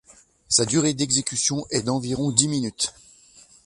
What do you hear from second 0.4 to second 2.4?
Sa durée d'exécution est d'environ